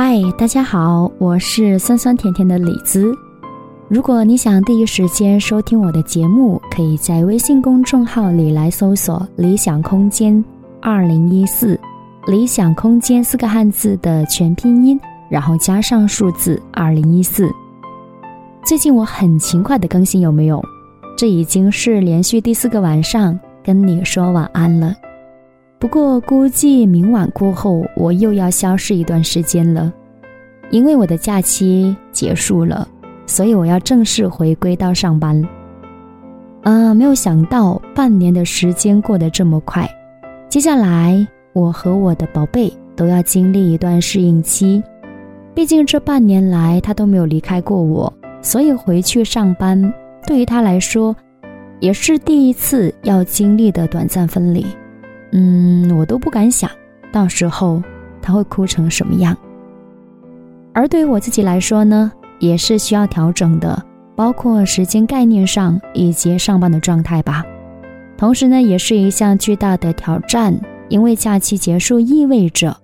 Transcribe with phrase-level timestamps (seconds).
[0.00, 3.12] 嗨，大家好，我是酸酸甜甜的李子。
[3.88, 10.44] 如果你想第一时间收听我的节目，可以在微信公众号里来搜索“理想空间
[10.80, 11.76] 二零一四
[12.28, 14.96] ”，“理想空间”四个汉字的全拼音，
[15.28, 17.50] 然后加上数字二零一四。
[18.64, 20.62] 最近我很勤快的更新，有没有？
[21.16, 24.94] 这已经是连续第四个晚上跟你说晚安了。
[25.78, 29.92] 不过估计明晚过后，我又要消失一段时间了，
[30.70, 32.86] 因为我的假期结束了，
[33.26, 35.40] 所以我要正式回归到上班。
[36.64, 39.88] 啊，没有想到半年的时间过得这么快，
[40.48, 44.82] 接下来我和我的宝贝都要经历一段适应期，
[45.54, 49.94] 毕竟这半年来他都没有离开过我，所以回去上班
[50.26, 51.14] 对于他来说，
[51.78, 54.66] 也是第一次要经历的短暂分离。
[55.32, 56.70] 嗯，我都不敢想，
[57.12, 57.82] 到时候
[58.22, 59.36] 他会哭成什么样。
[60.72, 63.82] 而对于我自己来说呢，也是需要调整的，
[64.14, 67.44] 包括时间概念上以及上班的状态吧。
[68.16, 72.76] 同时呢，也是一项巨大的挑战，因为假期结束意味着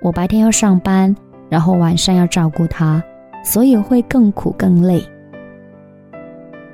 [0.00, 1.14] 我白天要上班，
[1.48, 3.02] 然后晚上要照顾他，
[3.42, 5.02] 所以会更苦更累。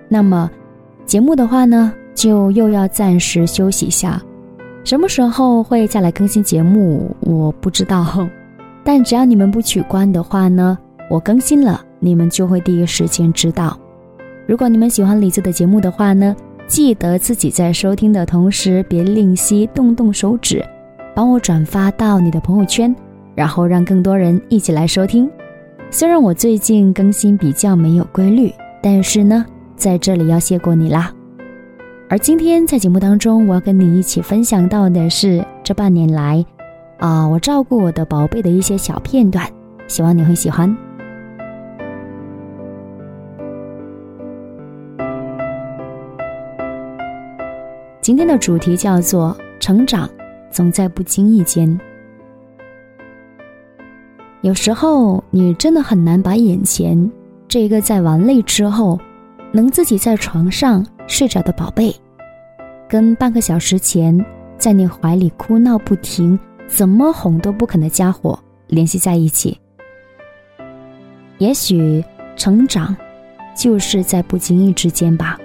[0.09, 0.51] 那么，
[1.07, 4.21] 节目的话呢，就又要暂时休息一下。
[4.85, 8.05] 什么时候会再来更新节目，我不知道。
[8.85, 10.77] 但只要你们不取关的话呢，
[11.11, 13.79] 我更新了，你们就会第一时间知道。
[14.47, 20.63] 如果你们喜欢李子的节目的话呢，记得自己在收听的同时，别吝惜动动手指，
[21.15, 22.95] 帮我转发到你的朋友圈，
[23.35, 25.31] 然后让更多人一起来收听。
[25.91, 29.47] 虽然我最近更新比较没有规律，但是呢，
[29.77, 31.11] 在这里要谢过你啦。
[32.15, 36.47] 而今天在节目当中，我要跟你一起分享到的是这半年来，
[37.01, 39.45] 啊，我照顾我的宝贝的一些小片段，
[39.89, 40.73] 希望你会喜欢。
[48.01, 50.09] 今天的主题叫做“成长
[50.53, 51.81] 总在不经意间”。
[54.43, 57.11] 有时候，你真的很难把眼前
[57.49, 59.01] 这一个在玩累之后，
[59.51, 60.87] 能自己在床上。
[61.07, 61.95] 睡着的宝贝，
[62.89, 64.25] 跟半个小时前
[64.59, 69.59] 在你怀里哭闹不停、怎么哄都不肯的家伙联系在一起。
[71.39, 72.05] 也许
[72.37, 72.97] 成长，
[73.57, 75.39] 就是在不经意之间吧。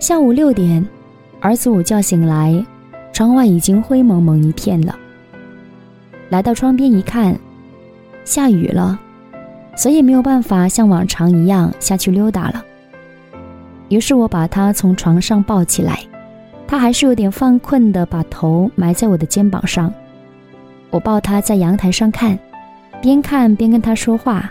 [0.00, 0.86] 下午六点，
[1.40, 2.64] 儿子午觉醒来，
[3.12, 4.96] 窗外已经灰蒙蒙一片了。
[6.30, 7.38] 来到窗边一看，
[8.24, 8.98] 下雨了，
[9.76, 12.64] 所以没有办法像往常一样下去溜达了。
[13.88, 16.00] 于是我把他从床上抱起来，
[16.68, 19.92] 他还是有点犯困的，把头埋在我的肩膀上。
[20.90, 22.38] 我抱他在阳台上看，
[23.00, 24.50] 边看边跟他说话。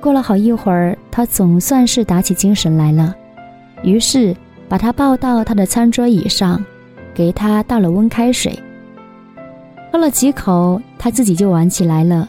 [0.00, 3.14] 过了好一会儿，他总算是打起精神来了。
[3.82, 4.34] 于是
[4.68, 6.64] 把他抱到他的餐桌椅上，
[7.12, 8.58] 给他倒了温开水。
[9.92, 12.26] 喝了几口，他自己就玩起来了，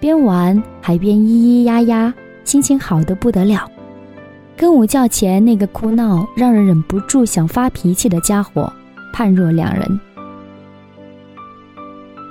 [0.00, 2.14] 边玩还边咿咿呀呀，
[2.44, 3.70] 心情好的不得了。
[4.62, 8.72] 跟午觉前那个哭闹让人忍不住想发脾气的家伙
[9.12, 10.00] 判若两人。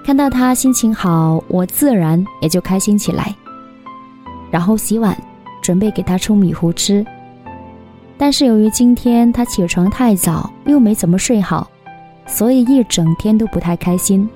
[0.02, 3.36] 看到他心情好，我自然也就开心起来。
[4.50, 5.14] 然后洗碗，
[5.62, 7.06] 准备给他冲米糊吃。
[8.18, 11.70] 但是由于今天他起床太早，又没怎么睡好，
[12.26, 14.30] 所以一整天都不太开心。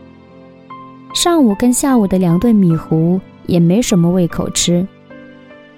[1.14, 4.86] 上午跟下午的两顿米糊也没什么胃口吃。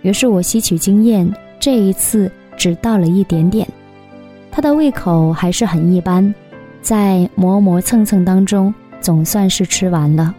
[0.02, 1.32] 于是我吸取经验。
[1.60, 3.68] 这一次只倒了一点点，
[4.52, 6.34] 他的胃口还是很一般，
[6.82, 10.34] 在磨磨蹭蹭当中，总算是吃完了。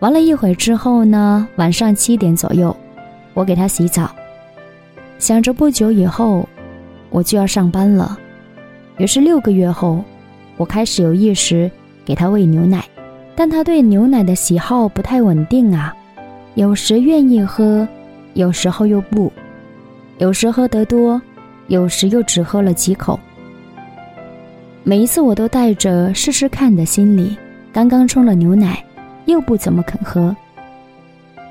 [0.00, 2.76] 玩了一会之后呢，晚上七点左右，
[3.34, 4.10] 我给他洗澡，
[5.18, 6.48] 想着不久以后
[7.10, 8.18] 我就要上班了，
[8.98, 10.02] 于是六个月后，
[10.56, 11.70] 我开始有意识
[12.04, 12.84] 给他喂牛奶，
[13.36, 15.94] 但他对牛奶的喜好不太稳定啊，
[16.56, 17.86] 有时愿意喝。
[18.34, 19.32] 有时候又不，
[20.18, 21.20] 有时喝得多，
[21.66, 23.18] 有时又只喝了几口。
[24.84, 27.36] 每一次我都带着试试看的心理，
[27.72, 28.82] 刚刚冲了牛奶，
[29.26, 30.34] 又不怎么肯喝。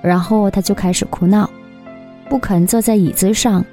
[0.01, 1.49] 然后他就开始哭闹，
[2.27, 3.63] 不肯坐在椅子上，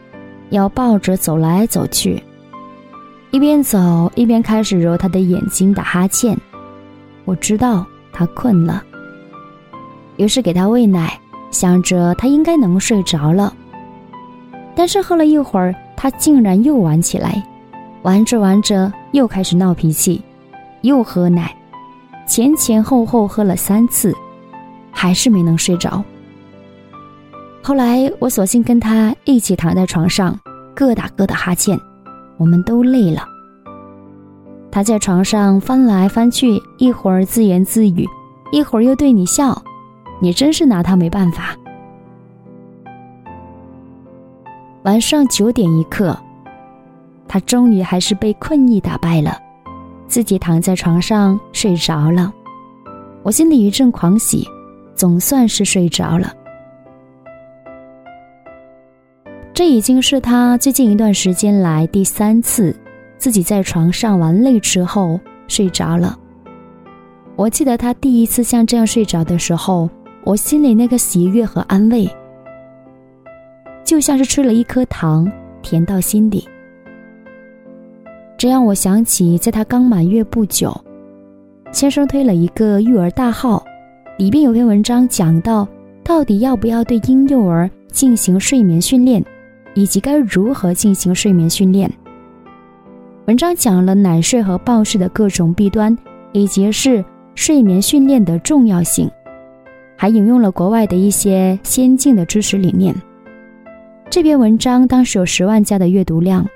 [0.50, 2.22] 要抱着走来走去，
[3.30, 6.36] 一边走一边开始揉他的眼睛打哈欠。
[7.24, 8.84] 我知道他困了，
[10.18, 11.18] 于是给他喂奶。
[11.50, 13.52] 想着他应该能睡着了，
[14.74, 17.42] 但是喝了一会儿，他竟然又玩起来，
[18.02, 20.22] 玩着玩着又开始闹脾气，
[20.82, 21.54] 又喝奶，
[22.26, 24.14] 前前后后喝了三次，
[24.90, 26.02] 还是没能睡着。
[27.62, 30.38] 后来我索性跟他一起躺在床上，
[30.74, 31.78] 各打各的哈欠，
[32.36, 33.26] 我们都累了。
[34.70, 38.06] 他在床上翻来翻去，一会儿自言自语，
[38.52, 39.60] 一会儿又对你笑，
[40.20, 41.56] 你真是拿他没办法。
[44.84, 46.16] 晚上九点一刻，
[47.26, 49.36] 他终于还是被困意打败了，
[50.06, 52.32] 自己躺在床上睡着了。
[53.22, 54.46] 我心里一阵狂喜，
[54.94, 56.32] 总算是睡着了。
[59.52, 62.74] 这已经是他最近一段时间来第三次
[63.18, 65.18] 自己在床上玩累之后
[65.48, 66.16] 睡着了。
[67.34, 69.90] 我记得他第一次像这样睡着的时候，
[70.28, 72.06] 我心里那个喜悦和安慰。
[73.82, 75.26] 就像是吃了一颗糖，
[75.62, 76.46] 甜到心底。
[78.36, 80.78] 这让我想起，在他刚满月不久，
[81.72, 83.64] 先生推了一个育儿大号，
[84.18, 85.66] 里边有篇文章讲到，
[86.04, 89.24] 到底要不要对婴幼儿进行睡眠训练，
[89.72, 91.90] 以及该如何进行睡眠训练。
[93.24, 95.96] 文章讲了奶睡和抱睡的各种弊端，
[96.32, 97.02] 以及是
[97.34, 99.10] 睡眠训练的重要性，
[100.00, 102.94] 还引用了国外的一些先进的知识理念。
[104.08, 106.46] 这篇文章当时有十万加的阅读量，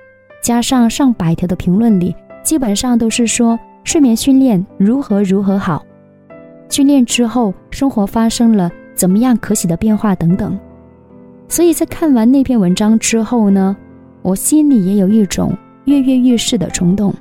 [0.41, 5.85] 加上上百条的评论里，基本上都是说睡眠训练如何如何好，
[6.71, 10.57] 训练之后生活发生了怎么样可喜的变化等等。
[11.49, 13.77] 所以在看完那篇文章之后呢，
[14.23, 15.53] 我心里也有一种
[15.87, 17.13] 跃跃欲试的冲动。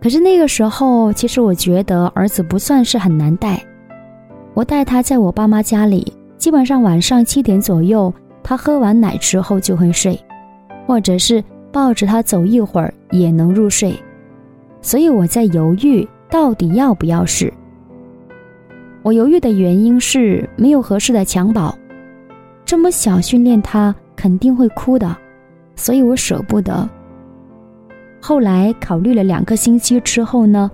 [0.00, 3.62] 可是那个时候，其实我觉得儿子不算是很难带，
[4.54, 8.12] 我带他在我爸妈家里，基本上晚上七点左右。
[8.44, 10.18] 他喝完奶之后就会睡，
[10.84, 13.94] 或者是抱着他走一会儿也能入睡，
[14.80, 17.52] 所以我在犹豫到底要不要试。
[19.02, 21.72] 我犹豫的原因是没有合适的襁褓，
[22.64, 25.16] 这么小训练他肯定会哭的，
[25.76, 26.86] 所以我舍不得。
[28.20, 30.68] 后来考虑了两个星期之后呢，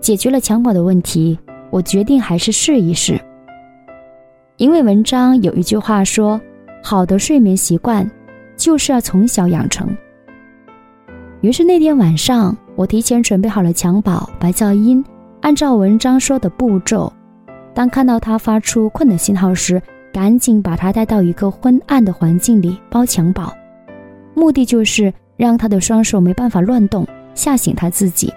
[0.00, 1.38] 解决了襁褓的问题，
[1.70, 3.20] 我决定还是试一试。
[4.56, 6.40] 因为文章有一句话说。
[6.82, 8.10] 好的睡眠习惯，
[8.56, 9.86] 就是要从小养成。
[11.42, 15.04] 于是那天晚上，我提前准备好了襁褓、白噪音，
[15.42, 17.12] 按照文章说的步骤。
[17.74, 19.78] 当看到他发出困的信号时，
[20.10, 23.52] 赶紧把他带到一个昏暗的环境里包襁褓，
[24.32, 28.32] 目的就是让他的双手没办法乱动，吓醒他自己。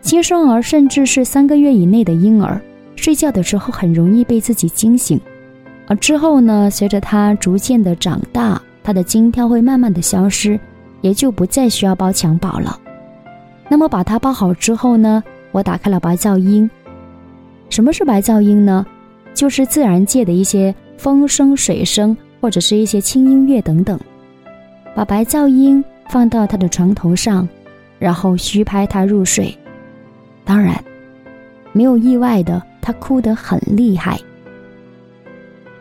[0.00, 2.60] 新生儿甚至是三个月以内的婴儿，
[2.96, 5.20] 睡觉的时候很容易被自己惊醒。
[5.86, 10.58] 而之后呢，随着他逐渐的长大，他的惊跳会慢慢的消失，
[11.00, 12.78] 也就不再需要包襁褓了。
[13.68, 15.22] 那么把它包好之后呢，
[15.52, 16.70] 我打开了白噪音。
[17.68, 18.86] 什么是白噪音呢？
[19.34, 23.98] 就是自然界的一些风声、水声，或者是一些轻音乐等等。
[24.94, 27.46] 把白噪音放到他的床头上，
[27.98, 29.56] 然后虚拍他入睡。
[30.48, 30.82] 当然，
[31.72, 34.18] 没有意外的，他哭得很厉害。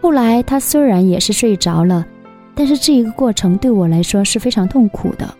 [0.01, 2.05] 后来他虽然也是睡着了，
[2.53, 5.33] 但是这一个过程对我来说是非常痛苦的。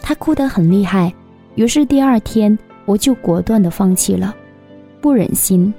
[0.00, 1.12] 他哭得很厉害，
[1.54, 4.34] 于是第二天我就果断的放弃了，
[5.02, 5.72] 不忍心。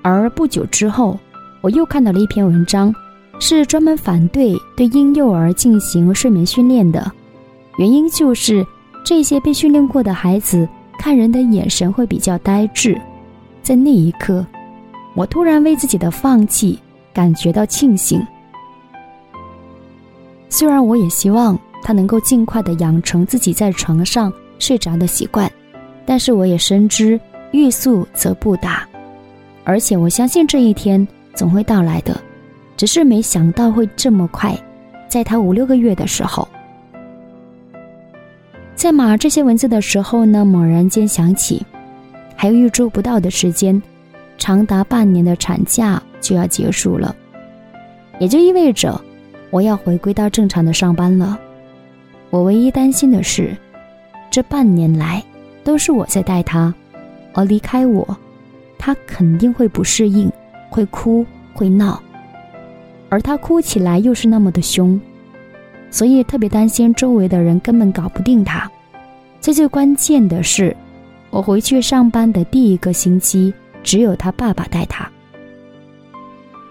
[0.00, 1.20] 而不久之后，
[1.60, 2.90] 我又看到了一篇文章，
[3.38, 7.12] 是专门反对对婴幼儿进行睡眠训练的，
[7.76, 8.66] 原因就是
[9.04, 10.66] 这些被训练过的孩子
[10.98, 13.00] 看人的眼神会比较呆滞。
[13.62, 14.46] 在那一刻，
[15.14, 16.78] 我突然为自己的放弃。
[17.16, 18.20] 感觉到庆幸。
[20.50, 25.50] 虽然我也希望他能够尽快的养成自己在床上睡着的习惯，
[26.04, 27.18] 但是我也深知
[27.52, 28.86] 欲速则不达，
[29.64, 32.20] 而且我相信这一天总会到来的，
[32.76, 34.54] 只是没想到会这么快，
[35.08, 36.46] 在他五六个月的时候。
[38.76, 41.64] 在码这些文字的时候呢，猛然间想起，
[42.36, 43.82] 还有一周不到的时间，
[44.38, 46.00] 长达半年的产假。
[46.18, 47.14] 就要结束了，
[48.18, 49.00] 也就意味着
[49.50, 51.38] 我要回归到正常的上班了。
[52.30, 53.56] 我唯一担心的是，
[54.28, 55.22] 这半年来
[55.62, 56.74] 都是我在带他，
[57.32, 58.16] 而离开我，
[58.76, 60.28] 他肯定会不适应，
[60.68, 62.02] 会哭会闹，
[63.08, 65.00] 而他哭起来又是那么的凶，
[65.96, 68.70] 所以特别担心周围的人根本搞不定他。
[69.40, 70.76] 最最关键的是，
[71.30, 73.50] 我回去上班的第一个星期，
[73.82, 75.10] 只有他爸爸带他。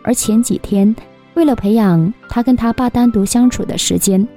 [0.03, 0.95] 而前几天，
[1.33, 4.27] 为了培养他跟他爸单独相处的时间，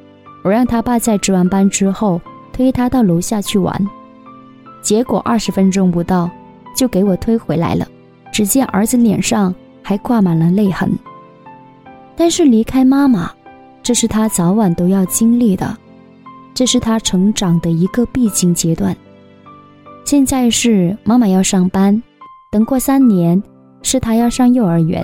[0.42, 2.18] 我让他爸在值完班之后
[2.50, 3.86] 推他到楼下去玩。
[4.80, 6.30] 结果二十分钟不到，
[6.74, 7.86] 就给我推回来了，
[8.32, 10.90] 只见儿子脸上还挂满了泪痕。
[12.16, 13.30] 但是离开妈妈，
[13.88, 15.74] 这是他早晚都要经历的，
[16.52, 18.94] 这是他成长的一个必经阶段。
[20.04, 22.02] 现在是妈妈要上班，
[22.52, 23.42] 等过三年
[23.80, 25.02] 是他要上幼儿园，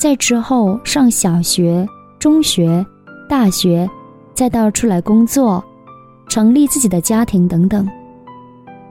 [0.00, 1.88] 再之后上小学、
[2.18, 2.84] 中学、
[3.28, 3.88] 大学，
[4.34, 5.64] 再到出来工作，
[6.28, 7.88] 成立自己的家庭等等。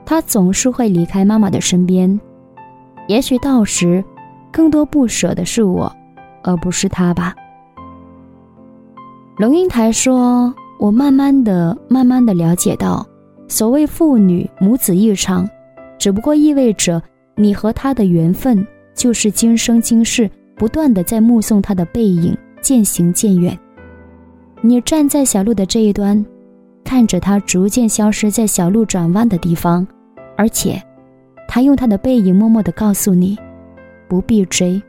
[0.06, 2.18] 他总是会离开妈妈的身边，
[3.08, 4.02] 也许到时，
[4.50, 5.94] 更多不舍的是我，
[6.42, 7.34] 而不是他吧。
[9.36, 13.04] 龙应台说：“我慢慢的、慢慢的了解到，
[13.48, 15.48] 所谓父女母子一场，
[15.98, 17.02] 只不过意味着
[17.34, 18.64] 你和他的缘分，
[18.94, 23.58] 就是今生今世不断的在目送他的背影渐行渐远。
[24.60, 26.24] 你站在小路的这一端，
[26.84, 29.84] 看着他逐渐消失在小路转弯的地方。”
[30.36, 30.80] 而且，
[31.48, 33.36] 他用他的背影默默的告诉你，
[34.06, 34.80] 不必追。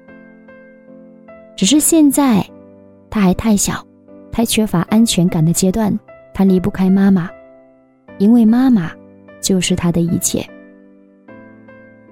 [1.55, 2.45] 只是现在，
[3.09, 3.83] 他还太小，
[4.35, 5.97] 太缺乏安全感的阶段，
[6.33, 7.29] 他离不开妈妈，
[8.17, 8.91] 因为妈妈
[9.39, 10.45] 就是他的一切。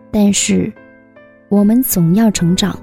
[0.10, 0.72] 但是，
[1.50, 2.80] 我们总要成长。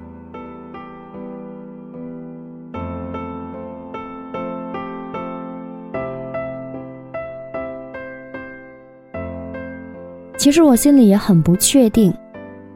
[10.37, 12.13] 其实我心里也很不确定，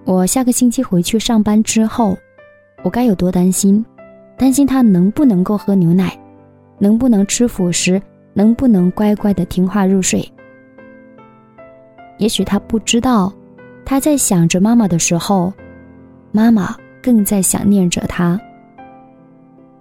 [0.04, 2.18] 我下个星期回去上班之后，
[2.82, 3.86] 我该有多担心？
[4.36, 6.18] 担心他能不能够喝牛奶，
[6.78, 8.02] 能不能吃辅食，
[8.34, 10.28] 能不能乖乖的听话入睡？
[12.18, 13.34] 也许他不知道，
[13.86, 15.54] 他在想着妈妈的时候，
[16.32, 18.40] 妈妈更在想念着他。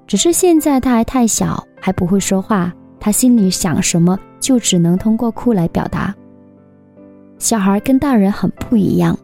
[0.07, 6.15] 只是现在他还太小，还不会说话，他心里想什么就只能通过哭来表达。
[7.39, 9.19] 小孩跟大人很不一样，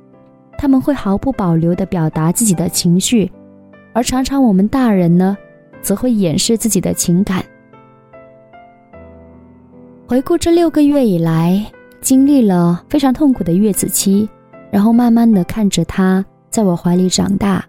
[0.59, 3.31] 他们会毫不保留地表达自己的情绪，
[3.93, 5.37] 而常常我们大人呢，
[5.83, 7.45] 则会掩饰自己的情感。
[10.11, 11.65] 回顾这六个月以来，
[12.01, 14.29] 经历了非常痛苦的月子期，
[14.69, 17.65] 然后慢慢的看着他在我怀里长大，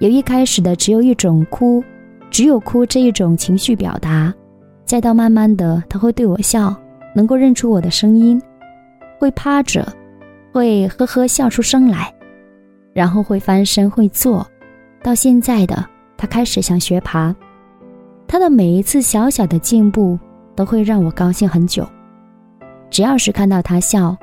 [0.00, 1.80] 由一开始的只有一种哭，
[2.32, 4.34] 只有哭这一种情绪表达，
[4.84, 6.74] 再到慢慢的他会对我笑，
[7.14, 8.42] 能够认出我的声音。
[9.20, 9.86] 会趴着，
[10.50, 12.12] 会呵呵笑出声来，
[12.92, 14.44] 然后会翻身，会坐，
[15.00, 17.32] 到现在的他开始想学爬。
[18.26, 20.18] 他的每一次小小的进步
[20.58, 21.86] 都会让我高兴很久。
[22.90, 24.16] 只要是看到他笑，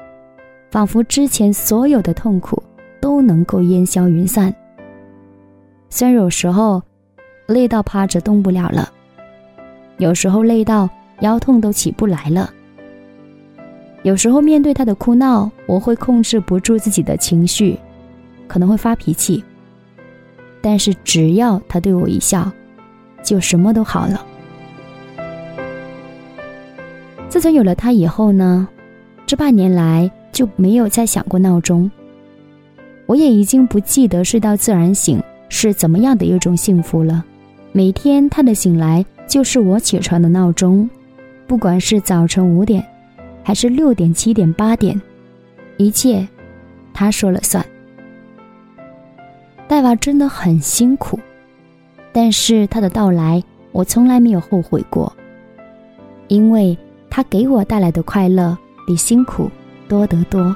[0.70, 2.62] 仿佛之前所有的痛苦
[3.00, 4.54] 都能够烟消云散。
[5.90, 6.84] 虽然有时候
[7.48, 8.92] 累到趴着动不了了，
[9.98, 10.90] 有时候累到
[11.22, 12.52] 腰痛都起不来了。
[14.04, 17.80] 有时候面对他的哭闹，我会控制不住自己的情绪，
[18.46, 19.42] 可能会发脾气。
[20.62, 22.52] 但是只要他对我一笑，
[23.24, 24.22] 就什么都好了。
[27.36, 28.66] 自从有了他以后呢，
[29.26, 31.92] 这半年来就没有再想过闹钟。
[33.08, 37.26] 我也已经不记得睡到自然醒是怎么样的一种幸福了。
[37.74, 40.90] 每天他的醒来就是我起床的闹钟，
[41.46, 42.82] 不管是早晨五点。
[43.44, 45.00] 还是六点、七点、八点，
[45.76, 46.26] 一切
[46.94, 47.66] 他说了算。
[49.68, 51.20] 带娃真的很辛苦，
[52.14, 55.12] 但是他的到来我从来没有后悔过，
[56.30, 56.78] 因为
[57.16, 59.50] 他给我带来的快乐比辛苦
[59.88, 60.54] 多得多。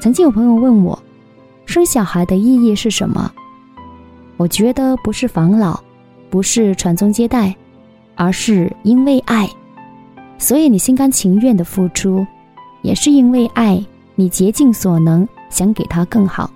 [0.00, 0.96] 曾经有朋友问我，
[1.66, 3.28] 生小孩的意义是什么？
[4.36, 5.80] 我觉得不是防老，
[6.30, 7.52] 不是传宗接代。
[8.14, 9.50] 而是因为爱，
[10.38, 12.24] 所以你心甘情愿的付出，
[12.82, 16.48] 也是因为爱，你竭尽所能想给他更好。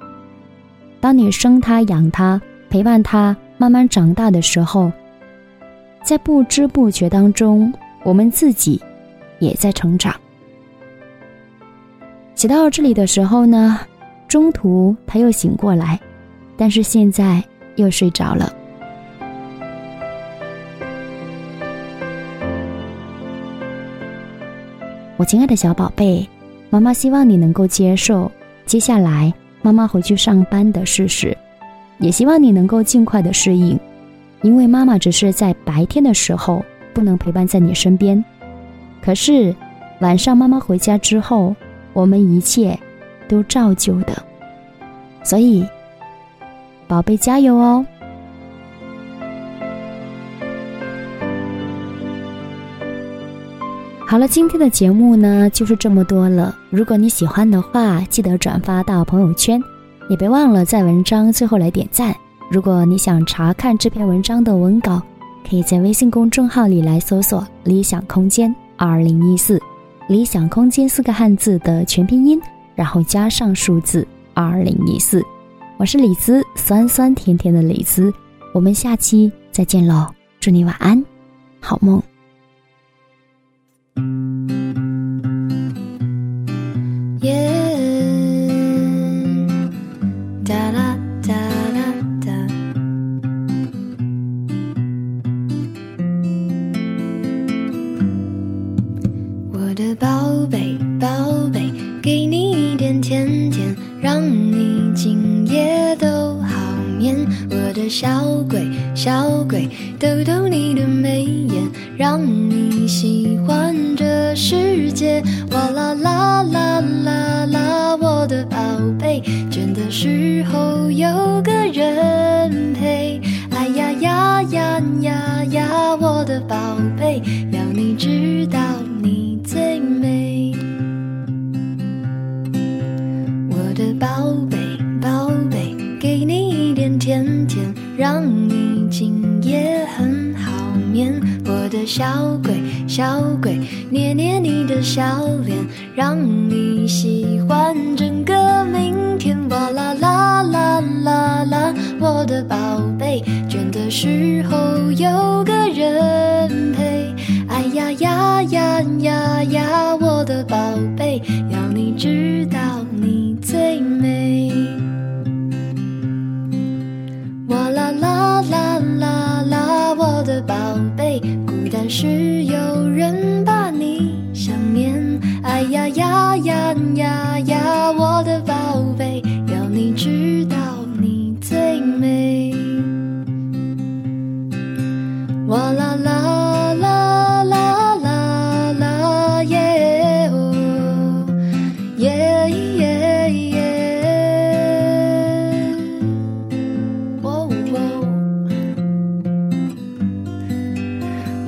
[1.01, 4.93] 当你生他养他陪伴他慢慢长大的时候，
[6.03, 8.81] 在不知不觉当中，我们自己
[9.39, 10.15] 也在成长。
[12.35, 13.81] 写到这里的时候呢，
[14.27, 15.99] 中途他又醒过来，
[16.57, 17.43] 但是现在
[17.77, 18.53] 又睡着了。
[25.17, 26.27] 我亲爱的小宝贝，
[26.71, 28.31] 妈妈希望你能够接受
[28.67, 31.37] 接下来妈妈回去上班的事实，
[31.99, 33.77] 也希望你能够尽快的适应，
[34.43, 36.65] 因为妈妈只是在白天的时候
[36.95, 38.23] 不能陪伴在你身边
[39.03, 39.55] 可是
[40.01, 41.55] 晚上妈妈回家之后
[41.93, 42.79] 我们一切
[43.27, 44.23] 都照旧的。
[45.25, 45.67] 所以
[46.87, 47.85] 宝贝加油哦。
[54.07, 56.57] 好了今天的节目呢就是这么多了。
[56.71, 59.61] 如果你喜欢的话记得转发到朋友圈
[60.09, 62.15] 也别忘了在文章最后来点赞。
[62.51, 65.03] 如果你想查看这篇文章的文稿，
[65.49, 69.61] 可以在微信公众号里来搜索“理想空间二零一四
[70.09, 72.41] ”，“理想空间”四个汉字的全拼音，
[72.75, 75.23] 然后加上数字二零一四。
[75.77, 78.13] 我是李子，酸酸甜甜的李子。
[78.55, 80.07] 我们下期再见喽！
[80.41, 81.05] 祝你晚安，
[81.61, 82.03] 好梦。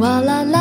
[0.01, 0.60] 哇啦啦